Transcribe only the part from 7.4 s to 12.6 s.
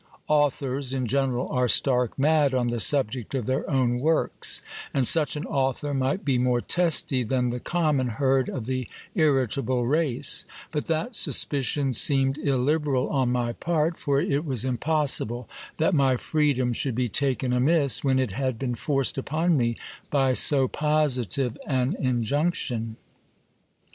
the common herd of the irritable race: but that suspicion seemed